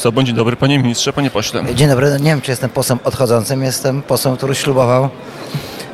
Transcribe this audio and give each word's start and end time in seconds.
Sobon. 0.00 0.26
Dzień 0.26 0.36
dobry, 0.36 0.56
panie 0.56 0.78
ministrze, 0.78 1.12
panie 1.12 1.30
pośle. 1.30 1.74
Dzień 1.74 1.88
dobry, 1.88 2.10
nie 2.20 2.30
wiem 2.30 2.40
czy 2.40 2.50
jestem 2.50 2.70
posłem 2.70 2.98
odchodzącym, 3.04 3.62
jestem 3.62 4.02
posłem, 4.02 4.36
który 4.36 4.54
ślubował 4.54 5.08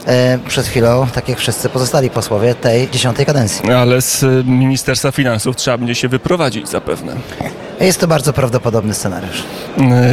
e, 0.06 0.38
przed 0.48 0.66
chwilą, 0.66 1.06
tak 1.14 1.28
jak 1.28 1.38
wszyscy 1.38 1.68
pozostali 1.68 2.10
posłowie 2.10 2.54
tej 2.54 2.90
dziesiątej 2.90 3.26
kadencji. 3.26 3.70
Ale 3.72 4.02
z 4.02 4.24
Ministerstwa 4.46 5.12
Finansów 5.12 5.56
trzeba 5.56 5.78
będzie 5.78 5.94
się 5.94 6.08
wyprowadzić 6.08 6.68
zapewne. 6.68 7.16
Jest 7.80 8.00
to 8.00 8.06
bardzo 8.08 8.32
prawdopodobny 8.32 8.94
scenariusz. 8.94 9.44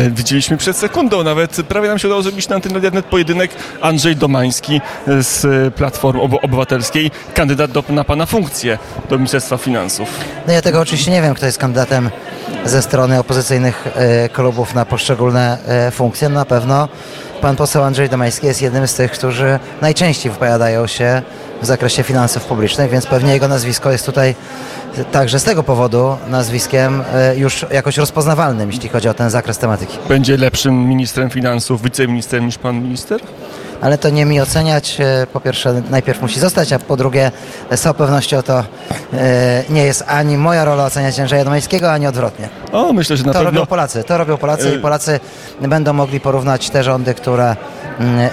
Y, 0.07 0.11
Widzieliśmy 0.11 0.57
przed 0.57 0.77
sekundą 0.77 1.23
nawet, 1.23 1.55
prawie 1.67 1.87
nam 1.87 1.99
się 1.99 2.07
udało 2.07 2.23
zrobić 2.23 2.49
na 2.49 2.55
antenie 2.55 2.91
net 2.91 3.05
pojedynek 3.05 3.51
Andrzej 3.81 4.15
Domański 4.15 4.81
y, 5.07 5.23
z 5.23 5.73
Platformy 5.73 6.21
Obywatelskiej, 6.21 7.11
kandydat 7.33 7.71
do, 7.71 7.83
na 7.89 8.03
pana 8.03 8.25
funkcję 8.25 8.77
do 9.09 9.17
Ministerstwa 9.17 9.57
Finansów. 9.57 10.09
No 10.47 10.53
ja 10.53 10.61
tego 10.61 10.79
oczywiście 10.79 11.11
nie 11.11 11.21
wiem, 11.21 11.33
kto 11.33 11.45
jest 11.45 11.57
kandydatem 11.57 12.09
ze 12.65 12.81
strony 12.81 13.19
opozycyjnych 13.19 13.87
e, 13.95 14.29
klubów 14.29 14.75
na 14.75 14.85
poszczególne 14.85 15.57
e, 15.67 15.91
funkcje. 15.91 16.29
Na 16.29 16.45
pewno 16.45 16.87
pan 17.41 17.55
poseł 17.55 17.83
Andrzej 17.83 18.09
Domański 18.09 18.47
jest 18.47 18.61
jednym 18.61 18.87
z 18.87 18.93
tych, 18.93 19.11
którzy 19.11 19.59
najczęściej 19.81 20.31
wypowiadają 20.31 20.87
się 20.87 21.21
w 21.61 21.65
zakresie 21.65 22.03
finansów 22.03 22.45
publicznych, 22.45 22.91
więc 22.91 23.05
pewnie 23.05 23.33
jego 23.33 23.47
nazwisko 23.47 23.91
jest 23.91 24.05
tutaj 24.05 24.35
także 25.11 25.39
z 25.39 25.43
tego 25.43 25.63
powodu 25.63 26.17
nazwiskiem 26.27 27.03
e, 27.13 27.35
już 27.37 27.65
jakoś 27.71 27.97
rozpoznawalnym, 27.97 28.71
jeśli 28.71 28.89
chodzi 28.89 29.09
o 29.09 29.13
ten 29.13 29.29
zakres 29.29 29.57
tematyki. 29.57 29.97
Będzie 30.09 30.37
lepszym 30.37 30.89
ministrem 30.89 31.29
finansów, 31.29 31.81
wiceministrem 31.81 32.45
niż 32.45 32.57
pan 32.57 32.81
minister? 32.83 33.21
Ale 33.81 33.97
to 33.97 34.09
nie 34.09 34.25
mi 34.25 34.41
oceniać. 34.41 34.97
E, 34.99 35.27
Po 35.33 35.39
pierwsze, 35.39 35.81
najpierw 35.89 36.21
musi 36.21 36.39
zostać, 36.39 36.73
a 36.73 36.79
po 36.79 36.97
drugie, 36.97 37.31
z 37.71 37.81
całą 37.81 37.93
pewnością 37.93 38.41
to 38.41 38.59
e, 39.13 39.63
nie 39.69 39.83
jest 39.83 40.03
ani 40.07 40.37
moja 40.37 40.65
rola 40.65 40.85
oceniać 40.85 41.19
Andrzeja 41.19 41.43
Domańskiego, 41.43 41.91
ani 41.91 42.07
odwrotnie. 42.07 42.49
O, 42.71 42.93
myślę, 42.93 43.17
że 43.17 43.23
na 43.23 43.33
To 43.33 43.39
pewno... 43.39 43.51
robią 43.51 43.65
Polacy, 43.65 44.03
to 44.03 44.17
robią 44.17 44.37
Polacy 44.37 44.75
i 44.75 44.79
Polacy 44.79 45.19
będą 45.61 45.93
mogli 45.93 46.19
porównać 46.19 46.69
te 46.69 46.83
rządy, 46.83 47.13
które 47.13 47.55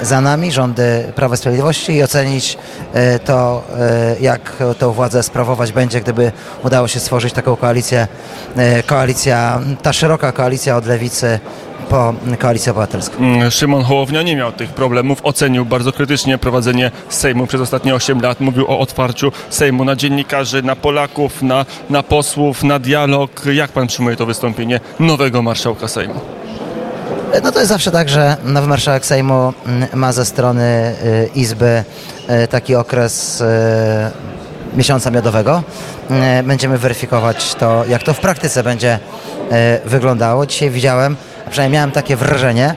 za 0.03 0.21
nami, 0.21 0.53
rządy 0.53 1.13
Prawa 1.15 1.35
i 1.35 1.39
Sprawiedliwości 1.39 1.93
i 1.93 2.03
ocenić 2.03 2.59
e, 2.93 3.19
to, 3.19 3.63
e, 3.79 4.17
jak 4.21 4.57
tą 4.79 4.93
władzę 4.93 5.23
sprawować 5.23 5.73
będzie, 5.73 6.01
gdyby 6.01 6.33
udało 6.65 6.89
się 6.89 7.01
stworzyć 7.01 7.33
taką 7.33 7.57
koalicję, 7.57 8.07
e, 8.57 8.83
koalicja, 8.83 9.61
ta 9.83 9.93
szeroka 9.93 10.33
koalicja 10.33 10.77
od 10.77 10.87
lewicy 10.87 11.41
po 11.91 12.15
koalicję 12.39 12.73
obywatelską. 12.73 13.19
Mm, 13.19 13.51
Szymon 13.51 13.83
Hołownia 13.83 14.23
nie 14.23 14.37
miał 14.37 14.53
tych 14.53 14.71
problemów, 14.71 15.19
ocenił 15.23 15.65
bardzo 15.65 15.93
krytycznie 15.93 16.39
prowadzenie 16.39 16.91
Sejmu 17.09 17.47
przez 17.47 17.61
ostatnie 17.61 17.95
8 17.95 18.21
lat. 18.21 18.41
Mówił 18.41 18.67
o 18.71 18.79
otwarciu 18.79 19.33
Sejmu 19.51 19.85
na 19.85 19.97
dziennikarzy, 19.97 20.63
na 20.63 20.77
Polaków, 20.77 21.43
na, 21.43 21.67
na 21.91 22.03
posłów, 22.03 22.63
na 22.63 22.79
dialog. 22.79 23.43
Jak 23.53 23.73
pan 23.73 23.87
przyjmuje 23.87 24.17
to 24.17 24.27
wystąpienie 24.27 24.81
nowego 25.01 25.43
marszałka 25.43 25.89
Sejmu? 25.89 26.42
No 27.41 27.53
to 27.53 27.59
jest 27.59 27.69
zawsze 27.69 27.91
tak, 27.91 28.09
że 28.09 28.37
nowy 28.45 28.69
marszałek 28.69 29.07
Sejmu 29.07 29.53
mm, 29.67 29.89
ma 29.95 30.13
ze 30.13 30.25
strony 30.25 30.95
y, 31.05 31.31
Izby 31.35 31.85
y, 32.45 32.49
taki 32.49 32.75
okres 32.75 33.41
y, 33.41 33.47
miesiąca 34.77 35.11
miodowego. 35.11 35.63
Będziemy 36.45 36.79
weryfikować 36.79 37.55
to, 37.55 37.85
jak 37.89 38.03
to 38.03 38.15
w 38.15 38.21
praktyce 38.21 38.63
będzie 38.63 38.99
wyglądało. 39.85 40.47
Dzisiaj 40.47 40.71
widziałem, 40.71 41.17
przynajmniej 41.51 41.79
miałem 41.79 41.91
takie 41.91 42.17
wrażenie, 42.17 42.75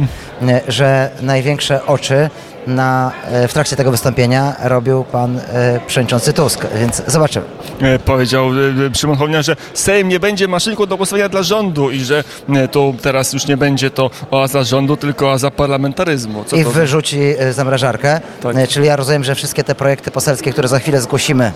że 0.68 1.10
największe 1.22 1.86
oczy 1.86 2.30
na, 2.68 3.12
y, 3.44 3.48
w 3.48 3.54
trakcie 3.54 3.76
tego 3.76 3.92
wystąpienia 3.92 4.56
robił 4.64 5.04
pan 5.04 5.38
y, 5.38 5.42
przewodniczący 5.88 6.34
Tusk, 6.34 6.66
więc 6.80 7.02
zobaczymy. 7.08 7.46
E, 7.82 8.00
Powiedział 8.00 8.50
e, 8.92 8.96
Szymon 8.96 9.18
Hołownia, 9.18 9.42
że 9.42 9.56
Sejm 9.74 10.08
nie 10.10 10.20
będzie 10.20 10.48
maszynką 10.48 10.86
do 10.86 10.98
głosowania 10.98 11.30
dla 11.30 11.44
rządu 11.44 11.92
i 11.92 12.00
że 12.00 12.24
e, 12.50 12.68
to 12.68 12.94
teraz 13.02 13.34
już 13.34 13.48
nie 13.48 13.58
będzie 13.58 13.90
to 13.90 14.10
oaza 14.32 14.64
rządu, 14.64 14.98
tylko 14.98 15.30
oaza 15.30 15.52
parlamentaryzmu. 15.52 16.44
Co 16.44 16.56
i 16.56 16.64
to 16.64 16.72
wyrzuci 16.72 17.20
e, 17.40 17.54
zamrażarkę. 17.54 18.22
Tak. 18.44 18.56
E, 18.56 18.68
Czyli 18.68 18.86
ja 18.88 18.96
rozumiem, 18.96 19.24
że 19.24 19.36
wszystkie 19.36 19.64
te 19.64 19.76
projekty 19.76 20.12
poselskie, 20.12 20.52
które 20.52 20.68
za 20.68 20.80
chwilę 20.80 21.02
zgłosimy 21.02 21.52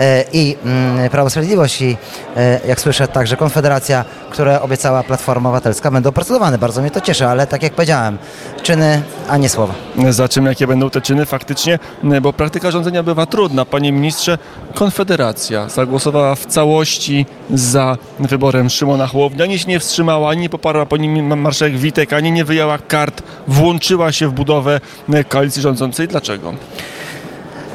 e, 0.00 0.24
i 0.32 0.56
mm, 0.64 1.10
Prawo 1.10 1.28
i 1.28 1.30
Sprawiedliwość 1.30 1.82
i 1.82 1.96
e, 2.36 2.60
jak 2.68 2.80
słyszę 2.80 3.08
także 3.08 3.36
Konfederacja, 3.36 4.04
które 4.30 4.60
obiecała 4.60 5.02
Platforma 5.02 5.48
Obywatelska 5.48 5.90
będą 5.90 6.12
procedowane. 6.12 6.58
Bardzo 6.58 6.80
mnie 6.80 6.90
to 6.90 7.00
cieszy, 7.00 7.26
ale 7.26 7.46
tak 7.46 7.62
jak 7.62 7.72
powiedziałem, 7.72 8.18
czyny, 8.62 9.02
a 9.28 9.36
nie 9.36 9.48
słowa. 9.48 9.74
Za 10.10 10.28
czym 10.28 10.43
jakie 10.50 10.66
będą 10.66 10.90
te 10.90 11.00
czyny 11.00 11.26
faktycznie, 11.26 11.78
e, 12.04 12.20
bo 12.20 12.32
praktyka 12.32 12.70
rządzenia 12.70 13.02
bywa 13.02 13.26
trudna. 13.26 13.64
Panie 13.64 13.92
ministrze, 13.92 14.38
Konfederacja 14.74 15.68
zagłosowała 15.68 16.34
w 16.34 16.46
całości 16.46 17.26
za 17.50 17.96
wyborem 18.20 18.70
Szymona 18.70 19.06
Hołownia. 19.06 19.44
Ani 19.44 19.58
się 19.58 19.68
nie 19.68 19.80
wstrzymała, 19.80 20.30
ani 20.30 20.40
nie 20.40 20.48
poparła 20.48 20.86
po 20.86 20.96
nim 20.96 21.26
ma- 21.26 21.36
marszałek 21.36 21.76
Witek, 21.78 22.12
ani 22.12 22.32
nie 22.32 22.44
wyjęła 22.44 22.78
kart, 22.78 23.22
włączyła 23.48 24.12
się 24.12 24.28
w 24.28 24.32
budowę 24.32 24.80
e, 25.12 25.24
koalicji 25.24 25.62
rządzącej. 25.62 26.08
Dlaczego? 26.08 26.54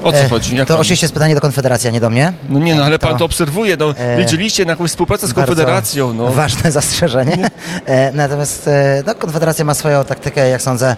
O 0.03 0.11
co 0.11 0.17
E, 0.17 0.29
chodzi? 0.29 0.55
Jak 0.55 0.67
To 0.67 0.73
pan- 0.73 0.81
oczywiście 0.81 1.05
jest 1.05 1.13
pytanie 1.13 1.35
do 1.35 1.41
Konfederacji, 1.41 1.87
a 1.89 1.91
nie 1.91 1.99
do 1.99 2.09
mnie. 2.09 2.33
No 2.49 2.59
nie, 2.59 2.75
no 2.75 2.83
ale 2.83 2.99
pan 2.99 3.11
To- 3.13 3.17
to 3.19 3.25
obserwuje, 3.25 3.77
no, 3.77 3.93
e, 3.97 4.19
liczyliście 4.19 4.65
na 4.65 4.71
jakąś 4.71 4.89
współpracę 4.91 5.27
z 5.27 5.33
Konfederacją, 5.33 6.13
no. 6.13 6.27
Ważne 6.31 6.71
zastrzeżenie. 6.79 7.49
E, 7.85 8.11
Natomiast 8.11 8.67
e, 8.67 9.03
no, 9.05 9.15
Konfederacja 9.15 9.65
ma 9.65 9.73
swoją 9.73 10.05
taktykę, 10.05 10.49
jak 10.49 10.61
sądzę, 10.61 10.95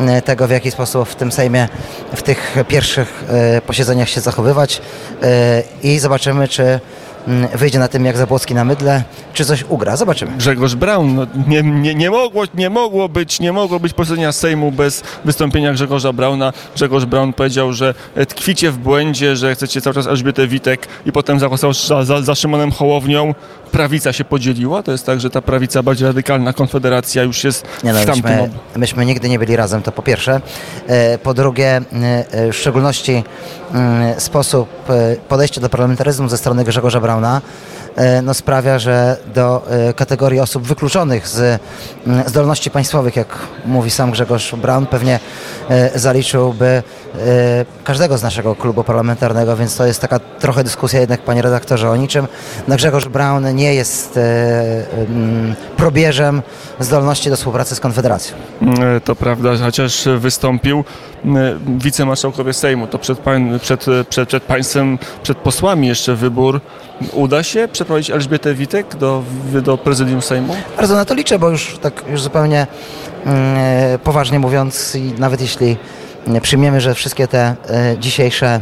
e, 0.00 0.22
tego 0.22 0.46
w 0.46 0.50
jaki 0.50 0.70
sposób 0.70 1.08
w 1.08 1.14
tym 1.14 1.32
Sejmie, 1.32 1.68
w 2.16 2.22
tych 2.22 2.56
pierwszych 2.68 3.24
e, 3.28 3.60
posiedzeniach 3.60 4.08
się 4.08 4.20
zachowywać 4.20 4.80
e, 5.22 5.62
i 5.82 5.98
zobaczymy, 5.98 6.48
czy 6.48 6.80
wyjdzie 7.54 7.78
na 7.78 7.88
tym 7.88 8.04
jak 8.04 8.16
Zabłocki 8.16 8.54
na 8.54 8.64
mydle, 8.64 9.02
czy 9.32 9.44
coś 9.44 9.64
ugra. 9.68 9.96
Zobaczymy. 9.96 10.32
Grzegorz 10.36 10.74
Braun, 10.74 11.14
no, 11.14 11.26
nie, 11.48 11.62
nie, 11.62 11.94
nie, 11.94 12.10
mogło, 12.10 12.44
nie 12.54 12.70
mogło 12.70 13.08
być, 13.08 13.40
nie 13.40 13.52
mogło 13.52 13.80
być 13.80 13.92
posiedzenia 13.92 14.32
Sejmu 14.32 14.72
bez 14.72 15.02
wystąpienia 15.24 15.72
Grzegorza 15.72 16.12
Brauna. 16.12 16.52
Grzegorz 16.74 17.04
Braun 17.04 17.32
powiedział, 17.32 17.72
że 17.72 17.94
e, 18.14 18.26
tkwicie 18.26 18.70
w 18.70 18.78
błędzie, 18.78 19.36
że 19.36 19.54
chcecie 19.54 19.80
cały 19.80 19.94
czas 19.94 20.06
Elżbietę 20.06 20.46
Witek 20.46 20.88
i 21.06 21.12
potem 21.12 21.38
zagłosował 21.38 21.72
za, 21.72 22.04
za, 22.04 22.22
za 22.22 22.34
Szymonem 22.34 22.72
Hołownią. 22.72 23.34
Prawica 23.72 24.12
się 24.12 24.24
podzieliła, 24.24 24.82
to 24.82 24.92
jest 24.92 25.06
tak, 25.06 25.20
że 25.20 25.30
ta 25.30 25.42
prawica 25.42 25.82
bardziej 25.82 26.06
radykalna, 26.06 26.52
Konfederacja 26.52 27.22
już 27.22 27.44
jest 27.44 27.64
Nie 27.84 27.92
no, 27.92 28.00
w 28.00 28.04
tamtym... 28.04 28.30
myśmy, 28.30 28.50
myśmy 28.76 29.06
nigdy 29.06 29.28
nie 29.28 29.38
byli 29.38 29.56
razem, 29.56 29.82
to 29.82 29.92
po 29.92 30.02
pierwsze. 30.02 30.40
E, 30.86 31.18
Po 31.18 31.34
drugie, 31.34 31.76
e, 31.76 31.80
e, 32.30 32.52
w 32.52 32.56
szczególności 32.56 33.24
mm, 33.74 34.20
sposób 34.20 34.68
podejścia 35.28 35.60
do 35.60 35.68
parlamentaryzmu 35.68 36.28
ze 36.28 36.38
strony 36.38 36.64
Grzegorza 36.64 37.00
Brauna 37.00 37.40
no, 38.22 38.34
sprawia, 38.34 38.78
że 38.78 39.16
do 39.34 39.66
kategorii 39.96 40.40
osób 40.40 40.62
wykluczonych 40.62 41.28
z 41.28 41.60
mm, 42.06 42.28
zdolności 42.28 42.70
państwowych, 42.70 43.16
jak 43.16 43.38
mówi 43.66 43.90
sam 43.90 44.10
Grzegorz 44.10 44.54
Braun, 44.54 44.86
pewnie 44.86 45.20
zaliczyłby 45.94 46.66
e, 46.66 46.82
każdego 47.84 48.18
z 48.18 48.22
naszego 48.22 48.54
klubu 48.56 48.84
parlamentarnego, 48.84 49.56
więc 49.56 49.76
to 49.76 49.86
jest 49.86 50.00
taka 50.00 50.18
trochę 50.18 50.64
dyskusja 50.64 51.00
jednak, 51.00 51.20
panie 51.20 51.42
redaktorze, 51.42 51.90
o 51.90 51.96
niczym. 51.96 52.26
No, 52.68 52.76
Grzegorz 52.76 53.08
Braun 53.08 53.54
nie 53.54 53.74
jest 53.74 54.16
e, 54.16 54.20
mm, 55.08 55.54
probierzem 55.76 56.42
zdolności 56.80 57.30
do 57.30 57.36
współpracy 57.36 57.74
z 57.74 57.80
Konfederacją. 57.80 58.36
E, 58.96 59.00
To 59.00 59.16
prawda, 59.16 59.50
chociaż 59.64 60.08
wystąpił 60.18 60.84
e, 61.24 61.30
wicemarszałkowie 61.78 62.52
Sejmu, 62.52 62.86
to 62.86 62.98
przed, 62.98 63.18
pań, 63.18 63.60
przed, 63.60 63.86
przed, 64.08 64.28
przed 64.28 64.42
państwem, 64.42 64.98
przed 65.22 65.38
posłami 65.38 65.88
jeszcze 65.88 66.14
wybór. 66.14 66.60
Uda 67.12 67.42
się 67.42 67.68
przeprowadzić 67.72 68.10
Elżbietę 68.10 68.54
Witek 68.54 68.96
do, 68.96 69.22
do 69.62 69.78
prezydium 69.78 70.22
Sejmu? 70.22 70.56
Bardzo 70.76 70.94
na 70.94 71.04
to 71.04 71.14
liczę, 71.14 71.38
bo 71.38 71.50
już 71.50 71.78
tak 71.82 72.04
już 72.10 72.22
zupełnie 72.22 72.60
e, 72.60 73.11
poważnie 74.04 74.38
mówiąc, 74.38 74.96
nawet 75.18 75.40
jeśli 75.40 75.76
mm, 76.26 76.40
przyjmiemy, 76.40 76.80
że 76.80 76.94
wszystkie 76.94 77.28
te 77.28 77.54
e, 77.70 77.96
dzisiejsze 77.98 78.60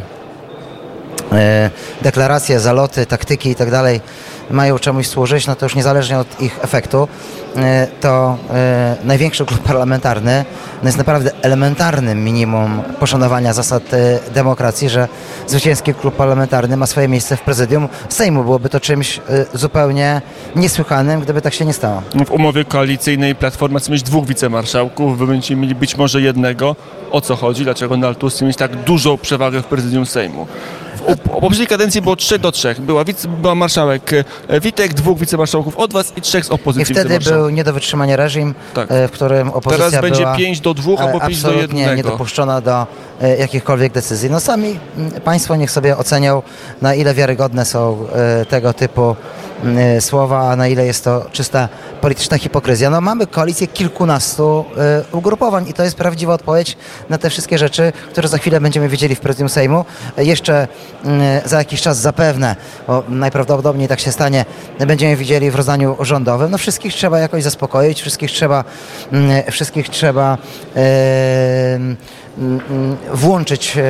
e, 1.32 1.70
deklaracje, 2.02 2.60
zaloty, 2.60 3.06
taktyki 3.06 3.50
i 3.50 3.54
tak 3.54 3.70
dalej 3.70 4.00
mają 4.50 4.78
czemuś 4.78 5.06
służyć, 5.06 5.46
no 5.46 5.56
to 5.56 5.66
już 5.66 5.74
niezależnie 5.74 6.18
od 6.18 6.40
ich 6.40 6.58
efektu, 6.62 7.08
e, 7.56 7.86
to 8.00 8.38
e, 8.50 8.96
największy 9.04 9.44
klub 9.44 9.60
parlamentarny 9.60 10.44
no 10.82 10.88
jest 10.88 10.98
naprawdę 10.98 11.30
elementarnym 11.42 12.24
minimum 12.24 12.82
poszanowania 13.00 13.52
zasad 13.52 13.94
e, 13.94 14.18
demokracji, 14.34 14.88
że 14.88 15.08
zwycięski 15.46 15.94
klub 15.94 16.16
parlamentarny 16.16 16.76
ma 16.76 16.86
swoje 16.86 17.08
miejsce 17.08 17.36
w 17.36 17.40
prezydium 17.40 17.88
Sejmu. 18.08 18.44
Byłoby 18.44 18.68
to 18.68 18.80
czymś 18.80 19.20
zupełnie 19.54 20.22
niesłychanym, 20.56 21.20
gdyby 21.20 21.42
tak 21.42 21.54
się 21.54 21.64
nie 21.64 21.72
stało. 21.72 22.02
W 22.26 22.30
umowie 22.30 22.64
koalicyjnej 22.64 23.34
Platforma 23.34 23.78
chce 23.78 23.92
mieć 23.92 24.02
dwóch 24.02 24.26
wicemarszałków, 24.26 25.18
wy 25.18 25.26
będziecie 25.26 25.56
mieli 25.56 25.74
być 25.74 25.96
może 25.96 26.20
jednego. 26.20 26.76
O 27.10 27.20
co 27.20 27.36
chodzi? 27.36 27.64
Dlaczego 27.64 28.14
Tusk 28.14 28.36
chce 28.36 28.44
mieć 28.44 28.56
tak 28.56 28.76
dużą 28.76 29.18
przewagę 29.18 29.62
w 29.62 29.66
prezydium 29.66 30.06
Sejmu? 30.06 30.46
W 31.00 31.40
poprzedniej 31.40 31.66
kadencji 31.66 32.02
było 32.02 32.16
3 32.16 32.38
do 32.38 32.52
3. 32.52 32.74
Była, 32.78 33.04
wice, 33.04 33.28
była 33.28 33.54
marszałek 33.54 34.12
e, 34.48 34.60
Witek, 34.60 34.94
dwóch 34.94 35.18
wicemarszałków 35.18 35.76
od 35.76 35.92
was 35.92 36.12
i 36.16 36.20
trzech 36.20 36.44
z 36.44 36.48
I 36.48 36.52
opozycji 36.52 36.94
wtedy 36.94 37.08
wicemarszałków. 37.08 37.40
był 37.42 37.50
nie 37.50 37.64
do 37.64 37.72
wytrzymania 37.72 38.16
reżim, 38.16 38.54
Tak. 38.74 38.92
e, 38.92 39.08
w 39.08 39.10
którym 39.10 39.50
opozycja 39.50 39.86
Teraz 39.90 40.02
będzie 40.02 40.22
była 40.22 40.36
5 40.36 40.60
do 40.60 40.74
2 40.74 40.92
e, 40.92 40.98
albo 40.98 41.20
5 41.20 41.42
do 41.42 41.48
absolutnie 41.48 41.80
1. 41.80 41.96
niedopuszczona 41.96 42.60
do 42.60 42.86
e, 43.22 43.36
jakichkolwiek 43.36 43.92
decyzji. 43.92 44.30
No 44.30 44.40
sami 44.40 44.78
mm, 44.96 45.10
Państwo 45.20 45.56
niech 45.56 45.70
sobie 45.70 45.96
ocenią, 45.96 46.42
na 46.82 46.94
ile 46.94 47.14
wiarygodne 47.14 47.64
są 47.64 48.06
tego 48.48 48.74
typu 48.74 49.16
słowa, 50.00 50.50
a 50.50 50.56
na 50.56 50.68
ile 50.68 50.86
jest 50.86 51.04
to 51.04 51.26
czysta 51.32 51.68
polityczna 52.00 52.38
hipokryzja. 52.38 52.90
No 52.90 53.00
mamy 53.00 53.26
koalicję 53.26 53.66
kilkunastu 53.66 54.64
e, 55.12 55.16
ugrupowań 55.16 55.68
i 55.68 55.72
to 55.72 55.84
jest 55.84 55.96
prawdziwa 55.96 56.34
odpowiedź 56.34 56.76
na 57.08 57.18
te 57.18 57.30
wszystkie 57.30 57.58
rzeczy, 57.58 57.92
które 58.10 58.28
za 58.28 58.38
chwilę 58.38 58.60
będziemy 58.60 58.88
wiedzieli 58.88 59.14
w 59.14 59.20
prezydium 59.20 59.48
Sejmu. 59.48 59.84
E, 60.18 60.24
Jeszcze 60.24 60.68
mm, 61.04 61.40
za 61.44 61.58
jakiś 61.58 61.82
czas 61.82 61.98
zapewne, 61.98 62.56
bo 62.86 63.02
najprawdopodobniej 63.08 63.88
tak 63.88 64.00
się 64.00 64.12
stanie, 64.12 64.44
będziemy 64.86 65.16
widzieli 65.16 65.50
w 65.50 65.54
rozdaniu 65.54 65.96
rządowym. 66.00 66.50
No 66.50 66.58
wszystkich 66.58 66.94
trzeba 66.94 67.18
jakoś 67.18 67.42
zaspokoić, 67.42 68.00
wszystkich 68.00 68.30
trzeba, 68.30 68.64
mm, 69.12 69.42
wszystkich 69.50 69.88
trzeba 69.88 70.38
e, 70.76 71.74
mm, 71.74 71.96
włączyć 73.14 73.76
e, 73.76 73.80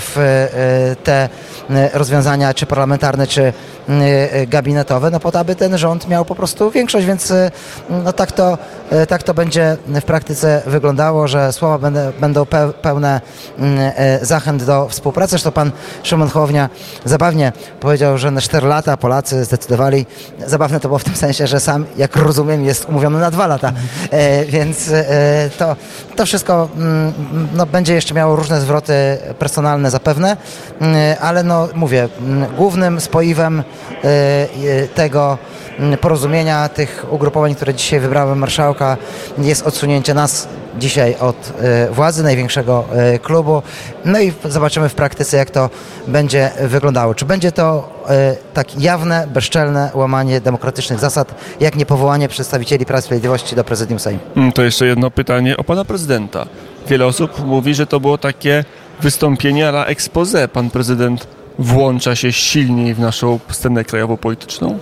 w 0.00 0.18
e, 0.18 0.96
te 1.04 1.28
e, 1.70 1.90
rozwiązania, 1.92 2.54
czy 2.54 2.66
parlamentarne, 2.66 3.26
czy 3.26 3.52
e, 3.88 4.46
gabinetowe, 4.46 5.10
no 5.16 5.20
po 5.20 5.32
to, 5.32 5.38
aby 5.38 5.56
ten 5.56 5.78
rząd 5.78 6.08
miał 6.08 6.24
po 6.24 6.34
prostu 6.34 6.70
większość, 6.70 7.06
więc 7.06 7.30
e, 7.30 7.50
no 7.90 8.12
tak 8.12 8.32
to, 8.32 8.58
e, 8.90 9.06
tak 9.06 9.22
to 9.22 9.34
będzie 9.34 9.76
w 9.88 10.04
praktyce 10.04 10.62
wyglądało, 10.66 11.28
że 11.28 11.52
słowa 11.52 11.90
będą 12.20 12.42
pe- 12.42 12.72
pełne 12.72 13.20
mm, 13.58 13.92
e, 13.96 14.18
zachęt 14.26 14.64
do 14.64 14.88
współpracy. 14.88 15.30
Zresztą 15.30 15.52
pan 15.52 15.72
Szymon 16.02 16.28
Hołownia 16.28 16.68
zabawnie 17.04 17.52
powiedział, 17.80 18.18
że 18.18 18.30
na 18.30 18.40
4 18.40 18.66
lata 18.66 18.96
Polacy 18.96 19.44
zdecydowali, 19.44 20.06
zabawne 20.46 20.80
to 20.80 20.88
było 20.88 20.98
w 20.98 21.04
tym 21.04 21.16
sensie, 21.16 21.46
że 21.46 21.60
sam, 21.60 21.86
jak 21.96 22.16
rozumiem, 22.16 22.64
jest 22.64 22.88
umówiony 22.88 23.18
na 23.18 23.30
2 23.30 23.46
lata, 23.46 23.72
e, 24.10 24.44
więc 24.44 24.90
e, 24.92 25.50
to, 25.58 25.76
to 26.16 26.26
wszystko 26.26 26.68
mm, 26.76 27.12
no, 27.54 27.66
będzie 27.66 27.94
jeszcze 27.94 28.14
miało 28.14 28.36
różne 28.36 28.60
zwroty 28.60 28.92
personalne 29.38 29.90
zapewne, 29.90 30.36
mm, 30.80 31.16
ale 31.20 31.42
no 31.42 31.68
mówię, 31.74 32.08
głównym 32.56 33.00
spoiwem 33.00 33.60
e, 33.60 34.04
e, 34.04 34.88
tego 35.06 35.38
mm, 35.78 35.98
porozumienia 35.98 36.68
tych 36.68 37.06
ugrupowań, 37.10 37.54
które 37.54 37.74
dzisiaj 37.74 38.00
wybrałem 38.00 38.38
marszałka, 38.38 38.96
jest 39.38 39.66
odsunięcie 39.66 40.14
nas 40.14 40.48
dzisiaj 40.78 41.16
od 41.20 41.52
e, 41.60 41.90
władzy, 41.90 42.22
największego 42.22 42.84
e, 42.92 43.18
klubu. 43.18 43.62
No 44.04 44.20
i 44.20 44.32
zobaczymy 44.44 44.88
w 44.88 44.94
praktyce, 44.94 45.36
jak 45.36 45.50
to 45.50 45.70
będzie 46.08 46.50
wyglądało. 46.60 47.14
Czy 47.14 47.24
będzie 47.24 47.52
to 47.52 47.88
e, 48.08 48.36
tak 48.54 48.80
jawne, 48.80 49.26
bezczelne 49.34 49.90
łamanie 49.94 50.40
demokratycznych 50.40 50.98
zasad, 50.98 51.34
jak 51.60 51.76
niepowołanie 51.76 52.28
przedstawicieli 52.28 52.86
Prawa 52.86 53.00
Sprawiedliwości 53.00 53.56
do 53.56 53.64
prezydium 53.64 53.98
Sejmu? 53.98 54.20
Mm, 54.36 54.52
To 54.52 54.62
jeszcze 54.62 54.86
jedno 54.86 55.10
pytanie 55.10 55.56
o 55.56 55.64
pana 55.64 55.84
prezydenta. 55.84 56.46
Wiele 56.88 57.06
osób 57.06 57.44
mówi, 57.44 57.74
że 57.74 57.86
to 57.86 58.00
było 58.00 58.18
takie 58.18 58.64
wystąpienie 59.00 59.72
na 59.72 59.86
expose. 59.86 60.48
Pan 60.48 60.70
prezydent 60.70 61.35
włącza 61.58 62.16
się 62.16 62.32
silniej 62.32 62.94
w 62.94 63.00
naszą 63.00 63.38
scenę 63.50 63.84
krajową 63.84 64.16
polityczną? 64.16 64.78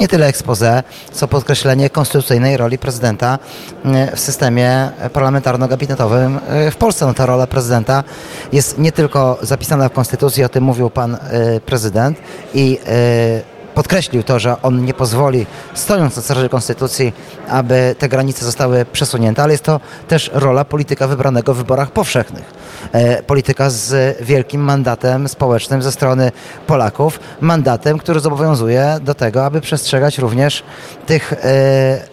Nie 0.00 0.08
tyle 0.08 0.26
expose, 0.26 0.82
co 1.12 1.28
podkreślenie 1.28 1.90
konstytucyjnej 1.90 2.56
roli 2.56 2.78
prezydenta 2.78 3.38
e, 3.84 4.16
w 4.16 4.20
systemie 4.20 4.90
parlamentarno-gabinetowym 5.12 6.38
e, 6.48 6.70
w 6.70 6.76
Polsce. 6.76 7.06
No, 7.06 7.14
ta 7.14 7.26
rola 7.26 7.46
prezydenta 7.46 8.04
jest 8.52 8.78
nie 8.78 8.92
tylko 8.92 9.38
zapisana 9.42 9.88
w 9.88 9.92
konstytucji, 9.92 10.44
o 10.44 10.48
tym 10.48 10.64
mówił 10.64 10.90
pan 10.90 11.14
e, 11.14 11.60
prezydent 11.60 12.18
i 12.54 12.78
e, 12.86 13.57
podkreślił 13.78 14.22
to, 14.22 14.38
że 14.38 14.62
on 14.62 14.84
nie 14.84 14.94
pozwoli, 14.94 15.46
stojąc 15.74 16.16
na 16.16 16.22
straży 16.22 16.48
konstytucji, 16.48 17.12
aby 17.48 17.94
te 17.98 18.08
granice 18.08 18.44
zostały 18.44 18.84
przesunięte, 18.84 19.42
ale 19.42 19.52
jest 19.52 19.64
to 19.64 19.80
też 20.08 20.30
rola 20.34 20.64
polityka 20.64 21.06
wybranego 21.06 21.54
w 21.54 21.56
wyborach 21.56 21.90
powszechnych. 21.90 22.54
E, 22.92 23.22
Polityka 23.22 23.70
z 23.70 24.16
wielkim 24.22 24.60
mandatem 24.60 25.28
społecznym 25.28 25.82
ze 25.82 25.92
strony 25.92 26.32
Polaków, 26.66 27.20
mandatem, 27.40 27.98
który 27.98 28.20
zobowiązuje 28.20 28.98
do 29.02 29.14
tego, 29.14 29.44
aby 29.44 29.60
przestrzegać 29.60 30.18
również 30.18 30.62
tych 31.06 31.32
e, 31.32 31.38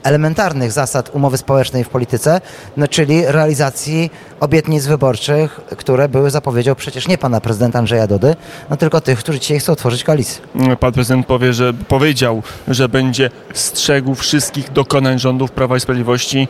elementarnych 0.04 0.72
zasad 0.72 1.16
umowy 1.16 1.38
społecznej 1.38 1.84
w 1.84 1.90
polityce, 1.90 2.42
no, 2.78 2.88
czyli 2.88 3.26
realizacji 3.26 4.12
obietnic 4.40 4.86
wyborczych, 4.86 5.62
które 5.78 6.10
były 6.10 6.30
zapowiedzią 6.30 6.76
przecież 6.76 7.08
nie 7.08 7.18
pana 7.18 7.42
prezydenta 7.42 7.80
Andrzeja 7.80 8.08
Dudy, 8.08 8.36
no 8.70 8.78
tylko 8.78 9.02
tych, 9.02 9.20
którzy 9.20 9.40
dzisiaj 9.40 9.60
chcą 9.60 9.76
tworzyć 9.76 10.04
koalicję. 10.04 10.42
Pan 10.80 10.94
prezydent 10.94 11.28
powie, 11.28 11.54
że, 11.56 11.74
powiedział, 11.74 12.44
że 12.68 12.90
będzie 12.90 13.30
strzegł 13.54 14.16
wszystkich 14.16 14.72
dokonań 14.72 15.19
rządów 15.19 15.52
Prawa 15.52 15.78
i 15.78 15.80
Sprawiedliwości. 15.80 16.48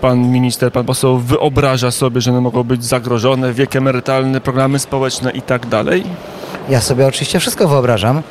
Pan 0.00 0.18
minister, 0.18 0.72
pan 0.72 0.84
poseł 0.84 1.18
wyobraża 1.18 1.90
sobie, 1.90 2.20
że 2.20 2.30
one 2.30 2.40
mogą 2.40 2.62
być 2.64 2.84
zagrożone, 2.84 3.52
wiek 3.52 3.76
emerytalny, 3.76 4.40
programy 4.40 4.78
społeczne 4.78 5.30
i 5.30 5.42
tak 5.42 5.66
dalej? 5.66 6.04
Ja 6.68 6.80
sobie 6.80 7.06
oczywiście 7.06 7.40
wszystko 7.40 7.68
wyobrażam. 7.68 8.22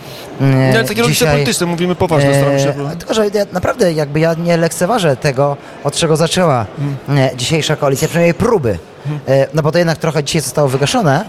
E, 0.41 0.71
Nie, 0.73 0.83
takie 0.83 1.01
rodzice 1.01 1.25
polityczne, 1.25 1.65
mówimy 1.65 1.95
poważnie, 1.95 2.35
staram 2.35 2.59
się... 2.59 2.69
E, 2.91 2.95
Tylko, 2.97 3.13
że 3.13 3.27
ja, 3.33 3.45
naprawdę 3.51 3.93
jakby 3.93 4.19
ja 4.19 4.33
nie 4.33 4.57
lekceważę 4.57 5.15
tego, 5.17 5.57
od 5.83 5.95
czego 5.95 6.15
zaczęła 6.15 6.65
e, 7.09 7.31
dzisiejsza 7.37 7.75
koalicja, 7.75 8.07
przynajmniej 8.07 8.33
próby. 8.33 8.79
E, 9.27 9.47
No 9.53 9.61
bo 9.61 9.71
to 9.71 9.77
jednak 9.77 9.97
trochę 9.97 10.23
dzisiaj 10.23 10.41
zostało 10.41 10.67
wygaszone, 10.67 11.21
e, 11.21 11.25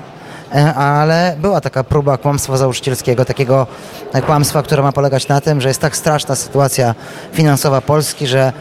ale 0.76 1.36
była 1.38 1.60
taka 1.60 1.84
próba 1.84 2.16
kłamstwa 2.16 2.56
założycielskiego, 2.56 3.24
takiego 3.24 3.66
e, 4.12 4.22
kłamstwa, 4.22 4.62
które 4.62 4.82
ma 4.82 4.92
polegać 4.92 5.28
na 5.28 5.40
tym, 5.40 5.60
że 5.60 5.68
jest 5.68 5.80
tak 5.80 5.96
straszna 5.96 6.36
sytuacja 6.36 6.94
finansowa 7.32 7.80
Polski, 7.80 8.26
że 8.26 8.52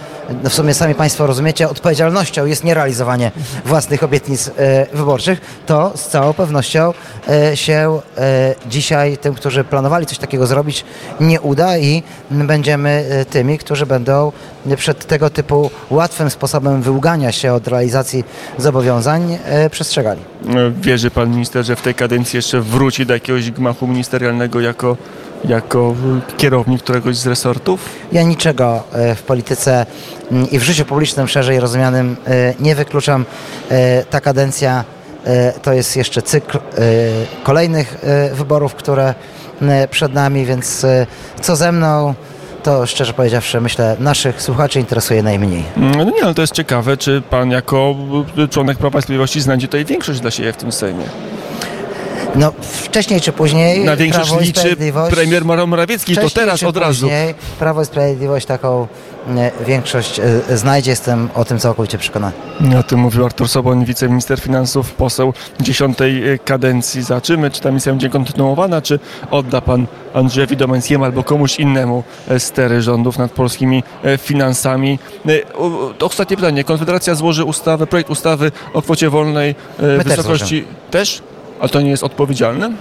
no 0.44 0.50
w 0.50 0.53
sumie 0.53 0.74
sami 0.74 0.95
Państwo 0.95 1.27
rozumiecie, 1.27 1.69
odpowiedzialnością 1.69 2.45
jest 2.45 2.63
nierealizowanie 2.63 3.31
własnych 3.65 4.03
obietnic 4.03 4.47
e, 4.47 4.86
wyborczych, 4.94 5.41
to 5.65 5.91
z 5.95 6.07
całą 6.07 6.33
pewnością 6.33 6.94
e, 7.30 7.57
się 7.57 8.00
e, 8.18 8.56
dzisiaj 8.68 9.18
tym, 9.18 9.33
którzy 9.33 9.63
planowali 9.63 10.06
coś 10.06 10.18
takiego 10.18 10.47
zrobić, 10.47 10.85
nie 11.19 11.42
uda 11.42 11.77
i 11.77 12.03
będziemy 12.31 13.06
e, 13.09 13.25
tymi, 13.25 13.57
którzy 13.57 13.85
będą 13.85 14.31
przed 14.77 15.06
tego 15.06 15.29
typu 15.29 15.71
łatwym 15.89 16.29
sposobem 16.29 16.81
wyłgania 16.81 17.31
się 17.31 17.53
od 17.53 17.67
realizacji 17.67 18.23
zobowiązań 18.57 19.38
e, 19.45 19.69
przestrzegali. 19.69 20.21
Wierzy 20.81 21.11
pan 21.11 21.29
minister, 21.29 21.65
że 21.65 21.75
w 21.75 21.81
tej 21.81 21.95
kadencji 21.95 22.38
jeszcze 22.38 22.61
wróci 22.61 23.06
do 23.06 23.13
jakiegoś 23.13 23.51
gmachu 23.51 23.88
ministerialnego 23.88 24.59
jako, 24.59 24.97
jako 25.45 25.95
kierownik 26.38 26.83
któregoś 26.83 27.17
z 27.17 27.27
resortów? 27.27 27.79
Ja 28.11 28.23
niczego 28.23 28.83
e, 28.94 29.15
w 29.15 29.23
polityce 29.23 29.85
mm, 30.31 30.50
i 30.50 30.59
w 30.59 30.63
życiu 30.63 30.85
publicznym 30.85 31.27
szerzej 31.27 31.59
rozumianym 31.59 32.17
e, 32.27 32.53
nie 32.59 32.75
wykluczam. 32.75 33.25
E, 33.71 34.03
Ta 34.09 34.21
kadencja 34.21 34.83
e, 35.25 35.53
to 35.61 35.73
jest 35.73 35.95
jeszcze 35.97 36.21
cykl 36.21 36.57
e, 36.57 36.61
kolejnych 37.44 37.97
e, 38.03 38.29
wyborów, 38.35 38.75
które 38.75 39.13
przed 39.91 40.13
nami, 40.13 40.45
więc 40.45 40.83
e, 40.83 41.07
co 41.41 41.56
ze 41.56 41.71
mną, 41.71 42.13
to 42.63 42.85
szczerze 42.85 43.13
powiedziawszy, 43.13 43.61
myślę, 43.61 43.95
naszych 44.00 44.41
słuchaczy 44.41 44.79
interesuje 44.79 45.23
najmniej. 45.23 45.63
Mm, 45.77 45.91
No 45.95 46.03
nie, 46.03 46.23
ale 46.23 46.33
to 46.33 46.41
jest 46.41 46.53
ciekawe, 46.53 46.97
czy 46.97 47.21
pan 47.29 47.51
jako 47.51 47.95
członek 48.49 48.78
Prawa 48.78 48.99
i 48.99 49.01
Sprawiedliwości 49.01 49.42
znajdzie 49.42 49.68
tutaj 49.68 49.85
większość 49.85 50.19
dla 50.19 50.31
siebie 50.31 50.54
w 50.54 50.57
tym 50.57 50.71
Sejmie. 50.71 51.04
No, 52.35 52.52
wcześniej 52.61 53.21
czy 53.21 53.31
później 53.31 53.85
Na 53.85 53.95
większość 53.95 54.28
Prawo 54.30 54.42
liczy 54.42 54.59
Sprawiedliwość- 54.59 55.16
premier 55.16 55.45
Morawiecki, 55.45 56.16
to 56.16 56.21
Wcześniej 56.21 56.44
teraz 56.45 56.59
czy 56.59 56.68
od 56.68 56.78
razu. 56.78 57.06
później 57.06 57.35
Prawo 57.59 57.81
i 57.81 57.85
Sprawiedliwość 57.85 58.45
taką 58.45 58.88
e, 59.38 59.52
większość 59.68 60.19
e, 60.49 60.57
znajdzie, 60.57 60.92
jestem 60.92 61.30
o 61.35 61.45
tym 61.45 61.59
całkowicie 61.59 61.97
przekonany. 61.97 62.33
O 62.80 62.83
tym 62.83 62.99
mówił 62.99 63.26
Artur 63.26 63.47
Soboń, 63.49 63.85
wiceminister 63.85 64.40
finansów, 64.40 64.94
poseł 64.94 65.33
dziesiątej 65.59 66.23
kadencji. 66.45 67.04
Zobaczymy, 67.04 67.52
czy 67.52 67.61
ta 67.61 67.71
misja 67.71 67.92
będzie 67.92 68.09
kontynuowana, 68.09 68.81
czy 68.81 68.99
odda 69.31 69.61
pan 69.61 69.88
Andrzejowi 70.14 70.57
Domańskiemu 70.57 71.06
albo 71.06 71.23
komuś 71.23 71.59
innemu 71.59 72.04
e, 72.30 72.40
stery 72.40 72.81
rządów 72.81 73.18
nad 73.18 73.31
polskimi 73.31 73.83
finansami. 74.18 74.99
E, 75.30 75.54
o- 75.54 75.66
o- 75.66 76.06
Ostatnie 76.06 76.38
pytanie. 76.38 76.64
Konfederacja 76.64 77.16
złoży 77.16 77.44
ustawę, 77.44 77.88
projekt 77.88 78.09
ustawy 78.09 78.52
o 78.73 78.81
kwocie 78.81 79.09
wolnej 79.09 79.56
My 79.80 79.97
też 80.04 80.07
wysokości... 80.18 80.66
Też? 80.92 81.21
A 81.59 81.68
to 81.68 81.81
nie 81.81 81.89
jest 81.89 82.04
odpowiedzialne? 82.04 82.71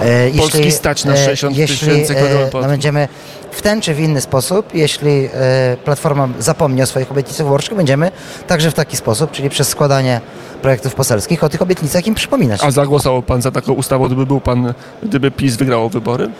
E, 0.00 0.30
Polski 0.38 0.72
stać 0.72 1.04
na 1.04 1.16
60 1.16 1.56
jeśli, 1.56 1.78
tysięcy 1.78 2.12
e, 2.12 2.16
kwadratów. 2.16 2.62
no 2.62 2.68
będziemy 2.68 3.08
w 3.56 3.62
ten 3.62 3.80
czy 3.80 3.94
w 3.94 4.00
inny 4.00 4.20
sposób, 4.20 4.74
jeśli 4.74 5.28
e, 5.34 5.76
Platforma 5.84 6.28
zapomni 6.38 6.82
o 6.82 6.86
swoich 6.86 7.10
obietnicach 7.10 7.46
wyborczych, 7.46 7.74
będziemy 7.74 8.10
także 8.46 8.70
w 8.70 8.74
taki 8.74 8.96
sposób, 8.96 9.30
czyli 9.30 9.50
przez 9.50 9.68
składanie 9.68 10.20
projektów 10.62 10.94
poselskich, 10.94 11.44
o 11.44 11.48
tych 11.48 11.62
obietnicach 11.62 12.06
im 12.06 12.14
przypominać. 12.14 12.60
A 12.64 12.70
zagłosował 12.70 13.22
pan 13.22 13.42
za 13.42 13.50
taką 13.50 13.72
ustawą, 13.72 14.06
gdyby 14.06 14.26
był 14.26 14.40
pan, 14.40 14.74
gdyby 15.02 15.30
PiS 15.30 15.56
wygrało 15.56 15.88
wybory? 15.88 16.30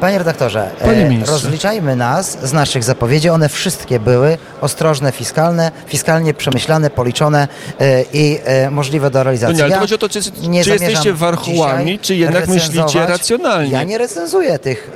Panie 0.00 0.18
redaktorze, 0.18 0.70
Panie 0.80 1.06
e, 1.06 1.08
ministrze. 1.08 1.32
rozliczajmy 1.32 1.96
nas 1.96 2.38
z 2.42 2.52
naszych 2.52 2.84
zapowiedzi. 2.84 3.28
One 3.28 3.48
wszystkie 3.48 4.00
były 4.00 4.38
ostrożne, 4.60 5.12
fiskalne, 5.12 5.70
fiskalnie 5.86 6.34
przemyślane, 6.34 6.90
policzone 6.90 7.48
e, 7.80 8.02
i 8.12 8.38
możliwe 8.70 9.10
do 9.10 9.18
No 9.18 9.22
realizacji. 9.24 9.56
nie, 9.56 9.64
ale 9.64 9.72
Ja 9.74 9.80
chodzi 9.80 9.94
o 9.94 9.98
to, 9.98 10.08
czy, 10.08 10.22
czy 10.22 10.30
jesteście 10.50 11.12
warchołami, 11.12 11.98
czy 11.98 12.14
jednak 12.16 12.48
myślicie 12.48 13.06
racjonalnie? 13.06 13.70
Ja 13.70 13.82
nie 13.82 13.98
recenzuję 13.98 14.58
tych 14.58 14.90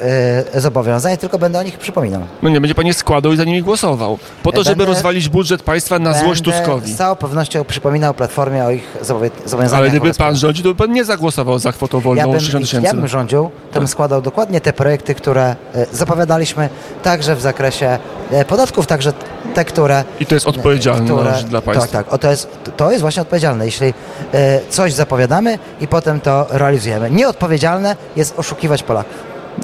zobowiązań, 0.55 1.17
tylko 1.17 1.39
będę 1.39 1.59
o 1.59 1.63
nich 1.69 1.79
przypominał. 1.79 2.23
No 2.43 2.49
nie, 2.49 2.61
będzie 2.61 2.75
pan 2.75 2.87
je 2.87 2.95
składał 2.95 3.33
i 3.33 3.37
za 3.37 3.45
nimi 3.45 3.63
głosował. 3.63 4.19
Po 4.43 4.53
to, 4.53 4.63
żeby 4.63 4.77
Będę- 4.77 4.93
rozwalić 4.93 5.29
budżet 5.29 5.63
państwa 5.63 5.99
na 5.99 6.15
złość 6.15 6.43
Tuskowi. 6.43 6.93
z 6.93 6.97
całą 6.97 7.17
pewnością 7.17 7.65
przypominał 7.65 8.15
Platformie 8.15 8.65
o 8.65 8.71
ich 8.71 8.97
zobowiązaniach. 9.03 9.75
Ale 9.75 9.91
gdyby 9.91 10.15
pan 10.15 10.37
rządził, 10.37 10.65
to 10.65 10.69
by 10.69 10.75
pan 10.75 10.93
nie 10.93 11.05
zagłosował 11.05 11.59
za 11.59 11.73
kwotą 11.73 12.01
wolną 12.01 12.23
ja 12.23 12.29
bym, 12.29 12.41
60 12.41 12.73
ja 12.73 12.81
tysięcy. 12.81 12.97
bym 12.97 13.09
rządził, 13.09 13.51
to 13.73 13.79
bym 13.81 13.89
składał 13.89 14.23
dokładnie 14.23 14.61
te 14.61 14.73
projekty, 14.73 15.15
które 15.15 15.57
e, 15.75 15.87
zapowiadaliśmy, 15.93 16.69
także 17.03 17.37
w 17.37 17.41
zakresie 17.41 17.99
e, 18.31 18.45
podatków, 18.45 18.87
także 18.87 19.13
te, 19.55 19.65
które... 19.65 20.05
I 20.21 20.27
to 20.27 20.35
jest 20.35 20.47
odpowiedzialność 20.47 21.39
które, 21.39 21.51
dla 21.51 21.63
państwa. 21.63 21.87
Tak, 21.87 22.07
tak. 22.07 22.15
O, 22.15 22.19
to, 22.19 22.31
jest, 22.31 22.49
to 22.77 22.91
jest 22.91 23.01
właśnie 23.03 23.23
odpowiedzialne, 23.23 23.67
jeśli 23.67 23.95
e, 24.35 24.61
coś 24.71 24.93
zapowiadamy 24.93 25.59
i 25.81 25.89
potem 25.89 26.21
to 26.21 26.47
realizujemy. 26.51 27.11
Nieodpowiedzialne 27.11 27.97
jest 28.17 28.39
oszukiwać 28.39 28.83
Polaków. 28.83 29.15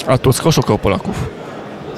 A 0.06 0.18
Tusk 0.18 0.46
oszukał 0.46 0.78
Polaków. 0.78 1.43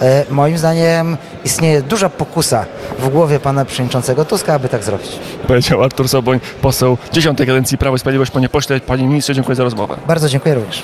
E, 0.03 0.25
moim 0.31 0.59
zdaniem 0.59 1.17
istnieje 1.45 1.83
duża 1.83 2.09
pokusa 2.09 2.67
w 2.99 3.09
głowie 3.09 3.41
pana 3.41 3.65
przewodniczącego 3.65 4.25
Tuska, 4.25 4.55
aby 4.55 4.69
tak 4.69 4.85
zrobić. 4.85 5.19
Powiedział 5.47 5.83
Artur 5.83 6.09
Soboń, 6.09 6.41
poseł 6.63 6.99
10 7.13 7.39
kadencji 7.39 7.79
Prawo 7.79 7.97
i 7.97 7.99
Sprawiedliwość. 7.99 8.31
Panie 8.31 8.49
pośle, 8.49 8.81
panie 8.81 9.07
ministrze, 9.07 9.35
dziękuję 9.35 9.57
za 9.57 9.65
rozmowę. 9.65 9.97
Bardzo 10.07 10.29
dziękuję 10.29 10.55
również. 10.55 10.75